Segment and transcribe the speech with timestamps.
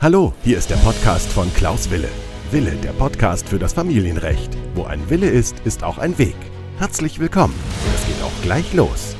[0.00, 2.08] Hallo, hier ist der Podcast von Klaus Wille.
[2.52, 4.56] Wille, der Podcast für das Familienrecht.
[4.76, 6.36] Wo ein Wille ist, ist auch ein Weg.
[6.78, 7.54] Herzlich willkommen.
[7.96, 9.16] Es geht auch gleich los.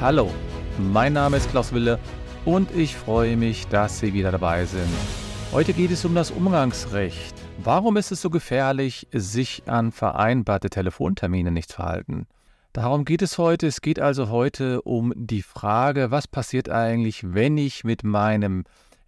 [0.00, 0.32] Hallo,
[0.78, 2.00] mein Name ist Klaus Wille
[2.44, 4.90] und ich freue mich, dass Sie wieder dabei sind.
[5.52, 7.36] Heute geht es um das Umgangsrecht.
[7.62, 12.26] Warum ist es so gefährlich, sich an vereinbarte Telefontermine nicht zu halten?
[12.72, 13.68] Darum geht es heute.
[13.68, 18.64] Es geht also heute um die Frage, was passiert eigentlich, wenn ich mit meinem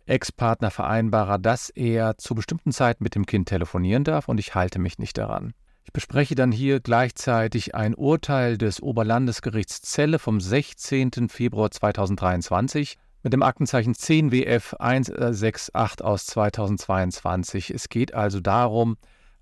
[0.06, 4.78] Ex-Partner vereinbare, dass er zu bestimmten Zeiten mit dem Kind telefonieren darf und ich halte
[4.78, 5.52] mich nicht daran.
[5.84, 11.28] Ich bespreche dann hier gleichzeitig ein Urteil des Oberlandesgerichts Celle vom 16.
[11.28, 17.70] Februar 2023 mit dem Aktenzeichen 10 WF 168 aus 2022.
[17.70, 18.96] Es geht also darum,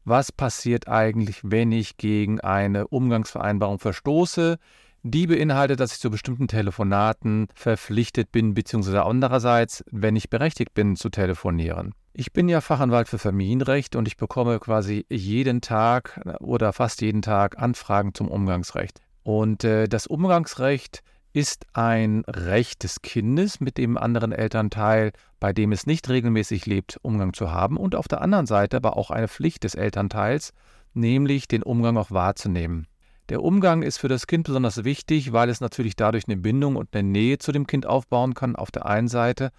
[0.05, 4.58] was passiert eigentlich, wenn ich gegen eine Umgangsvereinbarung verstoße,
[5.04, 10.96] die beinhaltet, dass ich zu bestimmten Telefonaten verpflichtet bin, beziehungsweise andererseits, wenn ich berechtigt bin
[10.96, 11.94] zu telefonieren.
[12.14, 17.20] Ich bin ja Fachanwalt für Familienrecht und ich bekomme quasi jeden Tag oder fast jeden
[17.20, 19.00] Tag Anfragen zum Umgangsrecht.
[19.22, 21.02] Und äh, das Umgangsrecht
[21.34, 26.98] ist ein Recht des Kindes mit dem anderen Elternteil, bei dem es nicht regelmäßig lebt,
[27.02, 30.52] Umgang zu haben und auf der anderen Seite aber auch eine Pflicht des Elternteils,
[30.94, 32.86] nämlich den Umgang auch wahrzunehmen.
[33.30, 36.94] Der Umgang ist für das Kind besonders wichtig, weil es natürlich dadurch eine Bindung und
[36.94, 39.50] eine Nähe zu dem Kind aufbauen kann auf der einen Seite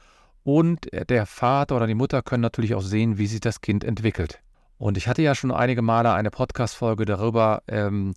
[0.43, 4.39] und der Vater oder die Mutter können natürlich auch sehen, wie sich das Kind entwickelt.
[4.77, 8.13] Und ich hatte ja schon einige Male eine Podcast-Folge darüber ähm,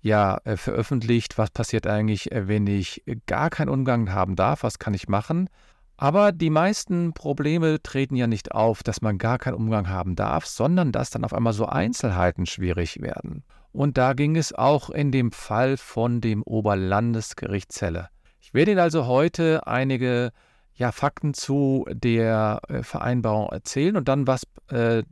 [0.00, 4.78] ja äh, veröffentlicht, was passiert eigentlich, äh, wenn ich gar keinen Umgang haben darf, was
[4.78, 5.48] kann ich machen.
[5.96, 10.46] Aber die meisten Probleme treten ja nicht auf, dass man gar keinen Umgang haben darf,
[10.46, 13.44] sondern dass dann auf einmal so Einzelheiten schwierig werden.
[13.72, 18.08] Und da ging es auch in dem Fall von dem Oberlandesgericht Celle.
[18.40, 20.32] Ich werde Ihnen also heute einige
[20.74, 25.02] ja, Fakten zu der äh, Vereinbarung erzählen und dann, was äh,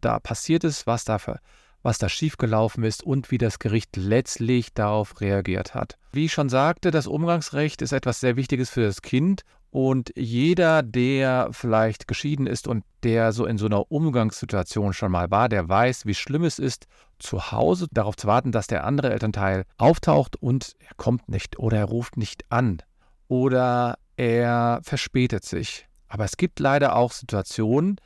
[0.00, 1.40] da passiert ist, was da für
[1.86, 5.96] was da schiefgelaufen ist und wie das Gericht letztlich darauf reagiert hat.
[6.12, 9.42] Wie ich schon sagte, das Umgangsrecht ist etwas sehr Wichtiges für das Kind
[9.76, 15.30] und jeder, der vielleicht geschieden ist und der so in so einer Umgangssituation schon mal
[15.30, 16.86] war, der weiß, wie schlimm es ist,
[17.18, 21.76] zu Hause darauf zu warten, dass der andere Elternteil auftaucht und er kommt nicht oder
[21.76, 22.80] er ruft nicht an
[23.28, 25.86] oder er verspätet sich.
[26.08, 27.96] Aber es gibt leider auch Situationen,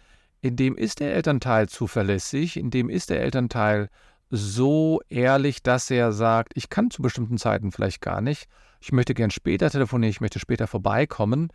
[0.41, 3.91] in dem ist der Elternteil zuverlässig, in dem ist der Elternteil
[4.31, 8.49] so ehrlich, dass er sagt, ich kann zu bestimmten Zeiten vielleicht gar nicht,
[8.81, 11.49] ich möchte gern später telefonieren, ich möchte später vorbeikommen.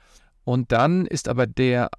[0.44, 1.90] Und dann ist aber der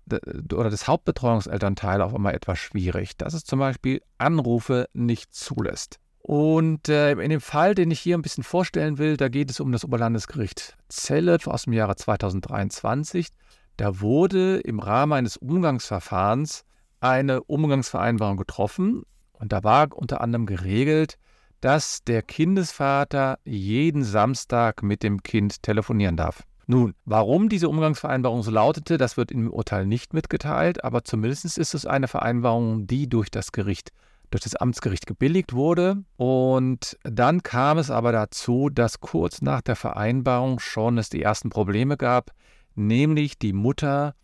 [0.53, 5.99] oder das Hauptbetreuungselternteil auf einmal etwas schwierig, dass es zum Beispiel Anrufe nicht zulässt.
[6.19, 9.59] Und äh, in dem Fall, den ich hier ein bisschen vorstellen will, da geht es
[9.59, 13.29] um das Oberlandesgericht Celle aus dem Jahre 2023.
[13.77, 16.65] Da wurde im Rahmen eines Umgangsverfahrens
[17.01, 19.03] eine Umgangsvereinbarung getroffen
[19.39, 21.19] und da war unter anderem geregelt,
[21.61, 26.43] dass der Kindesvater jeden Samstag mit dem Kind telefonieren darf.
[26.69, 31.75] Nun, warum diese Umgangsvereinbarung so lautete, das wird im Urteil nicht mitgeteilt, aber zumindest ist
[31.75, 33.91] es eine Vereinbarung, die durch das Gericht,
[34.31, 36.03] durch das Amtsgericht gebilligt wurde.
[36.17, 41.51] Und dann kam es aber dazu, dass kurz nach der Vereinbarung schon es die ersten
[41.51, 42.33] Probleme gab,
[42.75, 44.15] nämlich die Mutter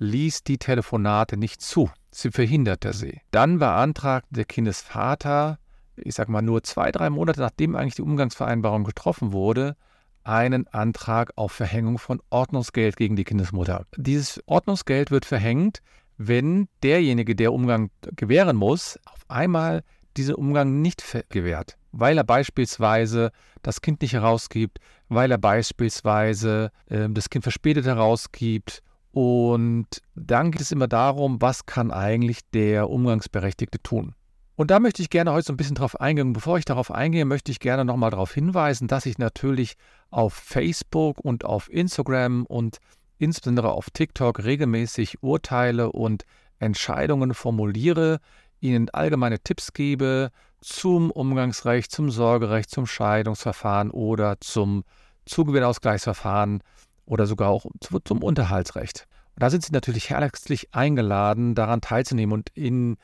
[0.00, 1.90] ließ die Telefonate nicht zu.
[2.10, 3.20] Sie verhinderte sie.
[3.30, 5.58] Dann beantragte der Kindesvater,
[5.96, 9.76] ich sage mal nur zwei, drei Monate nachdem eigentlich die Umgangsvereinbarung getroffen wurde,
[10.24, 13.86] einen Antrag auf Verhängung von Ordnungsgeld gegen die Kindesmutter.
[13.96, 15.80] Dieses Ordnungsgeld wird verhängt,
[16.16, 19.82] wenn derjenige, der Umgang gewähren muss, auf einmal
[20.16, 23.30] diesen Umgang nicht gewährt, weil er beispielsweise
[23.62, 24.78] das Kind nicht herausgibt,
[25.08, 28.82] weil er beispielsweise äh, das Kind verspätet herausgibt
[29.12, 34.14] und dann geht es immer darum, was kann eigentlich der Umgangsberechtigte tun.
[34.56, 36.34] Und da möchte ich gerne heute so ein bisschen drauf eingehen.
[36.34, 39.74] Bevor ich darauf eingehe, möchte ich gerne nochmal darauf hinweisen, dass ich natürlich
[40.10, 42.76] auf Facebook und auf Instagram und
[43.18, 46.24] insbesondere auf TikTok regelmäßig Urteile und
[46.58, 48.20] Entscheidungen formuliere,
[48.60, 50.30] Ihnen allgemeine Tipps gebe
[50.60, 54.84] zum Umgangsrecht, zum Sorgerecht, zum Scheidungsverfahren oder zum
[55.24, 56.62] Zugewinnausgleichsverfahren
[57.10, 57.66] oder sogar auch
[58.04, 59.08] zum Unterhaltsrecht.
[59.34, 62.32] Und da sind Sie natürlich herzlich eingeladen, daran teilzunehmen.
[62.32, 62.98] Und in,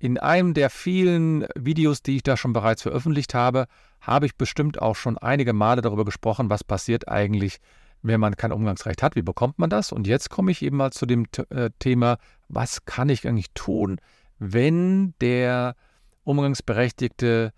[0.00, 3.66] in einem der vielen Videos, die ich da schon bereits veröffentlicht habe,
[4.00, 7.58] habe ich bestimmt auch schon einige Male darüber gesprochen, was passiert eigentlich,
[8.02, 9.14] wenn man kein Umgangsrecht hat.
[9.14, 9.92] Wie bekommt man das?
[9.92, 12.18] Und jetzt komme ich eben mal zu dem äh, Thema,
[12.48, 14.00] was kann ich eigentlich tun,
[14.40, 15.76] wenn der
[16.24, 17.52] Umgangsberechtigte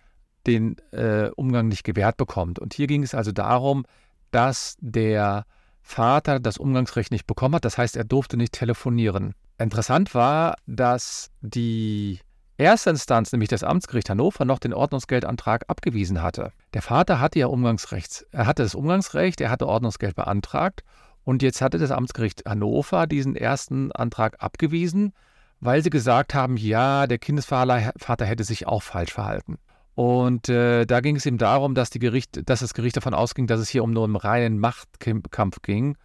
[0.47, 2.59] den äh, Umgang nicht gewährt bekommt.
[2.59, 3.87] Und hier ging es also darum,
[4.33, 5.47] dass der
[5.87, 7.65] Vater das Umgangsrecht nicht bekommen hat.
[7.65, 9.35] Das heißt, er durfte nicht telefonieren.
[9.59, 12.19] Interessant war, dass die
[12.57, 16.53] erste Instanz, nämlich das Amtsgericht Hannover, noch den Ordnungsgeldantrag abgewiesen hatte.
[16.73, 20.83] Der Vater hatte ja Umgangsrecht, er hatte das Umgangsrecht, er hatte Ordnungsgeld beantragt
[21.23, 25.13] und jetzt hatte das Amtsgericht Hannover diesen ersten Antrag abgewiesen,
[25.61, 29.59] weil sie gesagt haben, ja, der Kindesvater hätte sich auch falsch verhalten.
[29.95, 33.47] Und äh, da ging es ihm darum, dass, die Gericht, dass das Gericht davon ausging,
[33.47, 35.97] dass es hier um nur einen reinen Machtkampf ging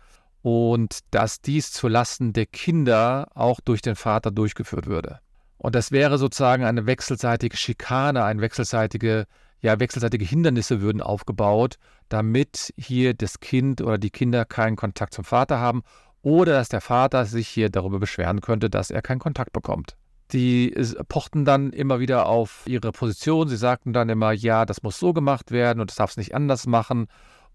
[0.42, 5.20] und dass dies zulasten der Kinder auch durch den Vater durchgeführt würde.
[5.58, 9.26] Und das wäre sozusagen eine wechselseitige Schikane, ein wechselseitige,
[9.60, 11.76] ja, wechselseitige Hindernisse würden aufgebaut,
[12.08, 15.84] damit hier das Kind oder die Kinder keinen Kontakt zum Vater haben
[16.22, 19.98] oder dass der Vater sich hier darüber beschweren könnte, dass er keinen Kontakt bekommt.
[20.32, 20.76] Die
[21.08, 23.48] pochten dann immer wieder auf ihre Position.
[23.48, 26.36] Sie sagten dann immer, ja, das muss so gemacht werden und das darf es nicht
[26.36, 27.08] anders machen.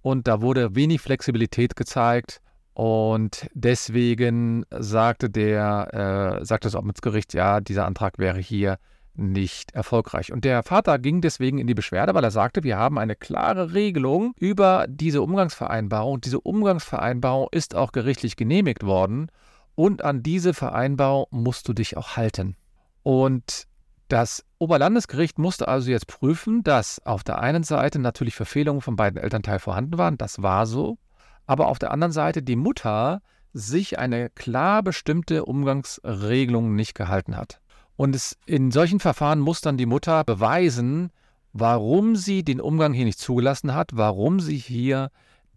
[0.02, 2.40] Und da wurde wenig Flexibilität gezeigt.
[2.74, 8.78] Und deswegen sagte der, äh, sagte das Amtsgericht, ja, dieser Antrag wäre hier
[9.16, 10.32] nicht erfolgreich.
[10.32, 13.72] Und der Vater ging deswegen in die Beschwerde, weil er sagte, wir haben eine klare
[13.72, 16.20] Regelung über diese Umgangsvereinbarung.
[16.20, 19.28] Diese Umgangsvereinbarung ist auch gerichtlich genehmigt worden
[19.76, 22.56] und an diese Vereinbarung musst du dich auch halten.
[23.04, 23.68] Und
[24.08, 29.22] das Oberlandesgericht musste also jetzt prüfen, dass auf der einen Seite natürlich Verfehlungen von beiden
[29.22, 30.98] Elternteilen vorhanden waren, das war so,
[31.46, 33.20] aber auf der anderen Seite die Mutter
[33.52, 37.60] sich eine klar bestimmte Umgangsregelung nicht gehalten hat.
[37.96, 41.10] Und es, in solchen Verfahren muss dann die Mutter beweisen,
[41.52, 45.10] warum sie den Umgang hier nicht zugelassen hat, warum sie hier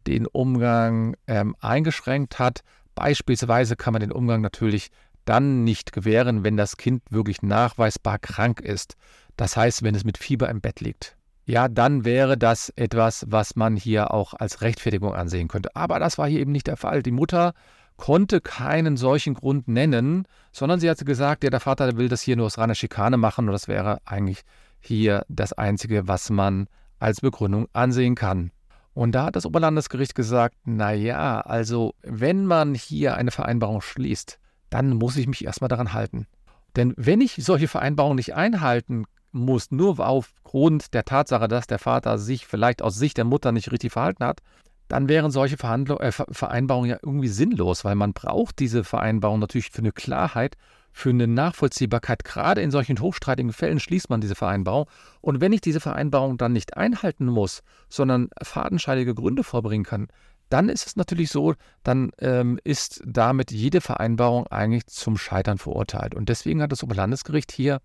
[0.05, 2.61] den Umgang ähm, eingeschränkt hat.
[2.93, 4.91] Beispielsweise kann man den Umgang natürlich
[5.27, 8.95] dann nicht gewähren, wenn das Kind wirklich nachweisbar krank ist.
[9.35, 13.55] Das heißt, wenn es mit Fieber im Bett liegt ja, dann wäre das etwas, was
[13.55, 15.73] man hier auch als Rechtfertigung ansehen könnte.
[15.77, 17.01] Aber das war hier eben nicht der Fall.
[17.01, 17.53] Die Mutter
[17.95, 22.35] konnte keinen solchen Grund nennen, sondern sie hatte gesagt, ja, der Vater will das hier
[22.35, 24.41] nur aus reiner Schikane machen und das wäre eigentlich
[24.81, 26.67] hier das Einzige, was man
[26.99, 28.51] als Begründung ansehen kann.
[28.93, 34.37] Und da hat das Oberlandesgericht gesagt, naja, also wenn man hier eine Vereinbarung schließt,
[34.69, 36.27] dann muss ich mich erstmal daran halten.
[36.75, 42.17] Denn wenn ich solche Vereinbarungen nicht einhalten muss, nur aufgrund der Tatsache, dass der Vater
[42.17, 44.41] sich vielleicht aus Sicht der Mutter nicht richtig verhalten hat,
[44.87, 49.69] dann wären solche Verhandlung, äh, Vereinbarungen ja irgendwie sinnlos, weil man braucht diese Vereinbarung natürlich
[49.69, 50.55] für eine Klarheit,
[50.93, 52.23] für eine Nachvollziehbarkeit.
[52.23, 54.85] Gerade in solchen hochstreitigen Fällen schließt man diese Vereinbarung.
[55.21, 60.07] Und wenn ich diese Vereinbarung dann nicht einhalten muss, sondern fadenscheidige Gründe vorbringen kann,
[60.49, 66.15] dann ist es natürlich so, dann ähm, ist damit jede Vereinbarung eigentlich zum Scheitern verurteilt.
[66.15, 67.81] Und deswegen hat das Oberlandesgericht hier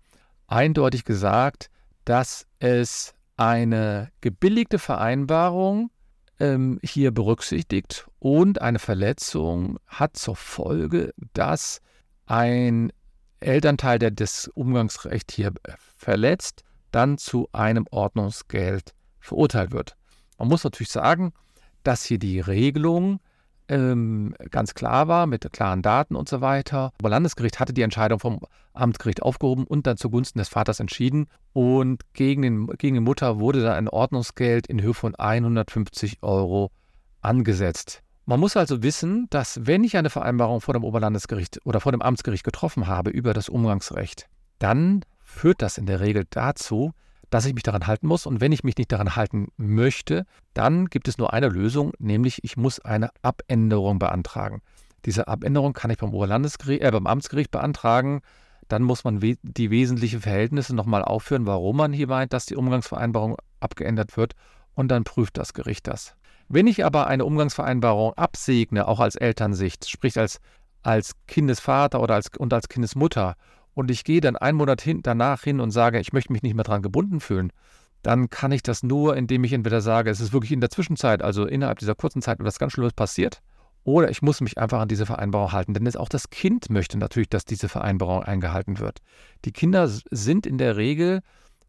[0.47, 1.69] eindeutig gesagt,
[2.05, 5.89] dass es eine gebilligte Vereinbarung
[6.39, 11.81] ähm, hier berücksichtigt und eine Verletzung hat zur Folge, dass
[12.25, 12.91] ein
[13.39, 15.53] Elternteil, der das Umgangsrecht hier
[15.95, 19.97] verletzt, dann zu einem Ordnungsgeld verurteilt wird.
[20.37, 21.33] Man muss natürlich sagen,
[21.83, 23.19] dass hier die Regelung
[23.69, 26.91] ähm, ganz klar war, mit klaren Daten und so weiter.
[26.99, 28.39] Aber Landesgericht hatte die Entscheidung vom
[28.73, 31.27] Amtsgericht aufgehoben und dann zugunsten des Vaters entschieden.
[31.53, 36.71] Und gegen, den, gegen die Mutter wurde dann ein Ordnungsgeld in Höhe von 150 Euro
[37.21, 38.01] angesetzt.
[38.25, 42.01] Man muss also wissen, dass wenn ich eine Vereinbarung vor dem Oberlandesgericht oder vor dem
[42.01, 44.29] Amtsgericht getroffen habe über das Umgangsrecht,
[44.59, 46.93] dann führt das in der Regel dazu,
[47.33, 48.27] dass ich mich daran halten muss.
[48.27, 52.43] Und wenn ich mich nicht daran halten möchte, dann gibt es nur eine Lösung, nämlich
[52.43, 54.61] ich muss eine Abänderung beantragen.
[55.05, 58.21] Diese Abänderung kann ich beim Oberlandesgericht, äh, beim Amtsgericht beantragen.
[58.67, 62.55] Dann muss man we die wesentlichen Verhältnisse nochmal aufführen, warum man hier meint, dass die
[62.55, 64.33] Umgangsvereinbarung abgeändert wird.
[64.75, 66.15] Und dann prüft das Gericht das.
[66.49, 70.39] Wenn ich aber eine Umgangsvereinbarung absegne, auch als Elternsicht, sprich als,
[70.83, 73.35] als Kindesvater oder als, und als Kindesmutter,
[73.73, 76.53] und ich gehe dann einen Monat hin, danach hin und sage, ich möchte mich nicht
[76.53, 77.51] mehr daran gebunden fühlen,
[78.01, 81.21] dann kann ich das nur, indem ich entweder sage, es ist wirklich in der Zwischenzeit,
[81.21, 83.41] also innerhalb dieser kurzen Zeit, etwas ganz Schlimmes passiert,
[83.85, 85.73] oder ich muss mich einfach an diese Vereinbarung halten.
[85.73, 88.99] Denn auch das Kind möchte natürlich, dass diese Vereinbarung eingehalten wird.
[89.45, 91.21] Die Kinder sind in der Regel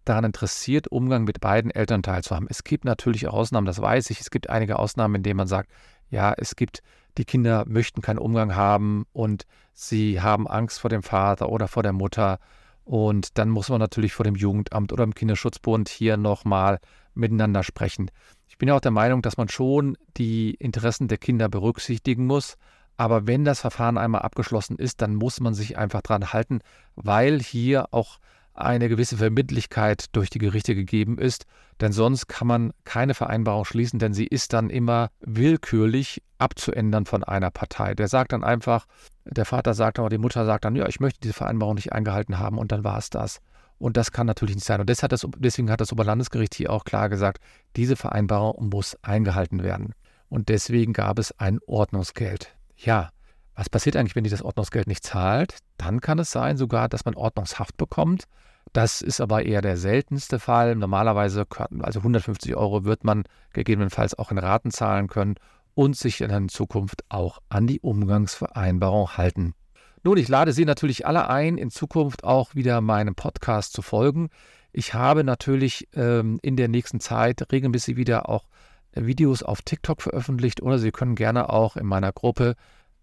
[0.05, 2.47] daran interessiert, Umgang mit beiden Elternteilen zu haben.
[2.49, 4.21] Es gibt natürlich Ausnahmen, das weiß ich.
[4.21, 5.71] Es gibt einige Ausnahmen, in denen man sagt,
[6.11, 6.83] ja, es gibt
[7.19, 11.83] die Kinder möchten keinen Umgang haben und sie haben Angst vor dem Vater oder vor
[11.83, 12.39] der Mutter.
[12.85, 16.81] Und dann muss man natürlich vor dem Jugendamt oder im Kinderschutzbund hier nochmal
[17.15, 18.11] miteinander sprechen.
[18.49, 22.57] Ich bin ja auch der Meinung, dass man schon die Interessen der Kinder berücksichtigen muss.
[22.97, 26.61] Aber wenn das Verfahren einmal abgeschlossen ist, dann muss man sich einfach dran halten,
[26.95, 28.19] weil hier auch
[28.55, 31.45] eine gewisse Verbindlichkeit durch die Gerichte gegeben ist,
[31.81, 37.25] denn sonst kann man keine Vereinbarung schließen, denn sie ist dann immer willkürlich abzuändern von
[37.25, 37.95] einer Partei.
[37.95, 38.87] Der sagt dann einfach,
[39.25, 42.39] der Vater sagt oder die Mutter sagt dann, ja, ich möchte diese Vereinbarung nicht eingehalten
[42.39, 43.41] haben und dann war es das.
[43.79, 44.81] Und das kann natürlich nicht sein.
[44.81, 47.43] Und hat deswegen hat das Oberlandesgericht hier auch klar gesagt,
[47.77, 49.95] diese Vereinbarung muss eingehalten werden.
[50.29, 52.55] Und deswegen gab es ein Ordnungsgeld.
[52.77, 53.11] Ja,
[53.55, 55.59] was passiert eigentlich, wenn die das Ordnungsgeld nicht zahlt?
[55.77, 58.25] Dann kann es sein sogar, dass man Ordnungshaft bekommt.
[58.73, 60.75] Das ist aber eher der seltenste Fall.
[60.75, 61.47] Normalerweise,
[61.81, 65.37] also 150 Euro wird man gegebenenfalls auch in Raten zahlen können
[65.75, 69.55] und sich in Zukunft auch an die Umgangsvereinbarung halten.
[70.03, 74.29] Nun, ich lade Sie natürlich alle ein, in Zukunft auch wieder meinem Podcast zu folgen.
[74.73, 78.45] Ich habe natürlich ähm, in der nächsten Zeit regelmäßig wieder auch
[78.93, 82.55] Videos auf TikTok veröffentlicht oder Sie können gerne auch in meiner Gruppe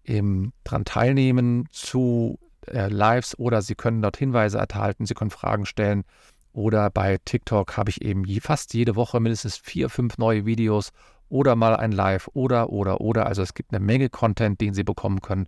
[0.04, 5.66] im, dran teilnehmen zu äh, Lives oder Sie können dort Hinweise erhalten, Sie können Fragen
[5.66, 6.04] stellen
[6.52, 10.90] oder bei TikTok habe ich eben fast jede Woche mindestens vier, fünf neue Videos
[11.28, 13.26] oder mal ein Live oder, oder, oder.
[13.26, 15.46] Also es gibt eine Menge Content, den Sie bekommen können.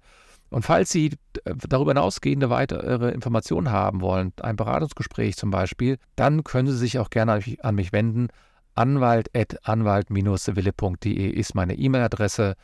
[0.49, 1.13] Und falls Sie
[1.45, 6.99] äh, darüber hinausgehende weitere Informationen haben wollen, ein Beratungsgespräch zum Beispiel, dann können Sie sich
[6.99, 8.29] auch gerne an mich wenden.
[8.75, 12.57] Anwalt.anwalt-wille.de ist meine E-Mail-Adresse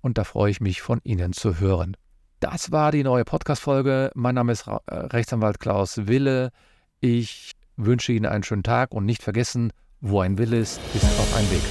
[0.00, 1.96] und da freue ich mich von Ihnen zu hören.
[2.40, 4.10] Das war die neue Podcast-Folge.
[4.14, 6.50] Mein Name ist äh, Rechtsanwalt Klaus Wille.
[7.00, 11.36] Ich wünsche Ihnen einen schönen Tag und nicht vergessen, wo ein Wille ist, ist auch
[11.36, 11.62] ein Weg.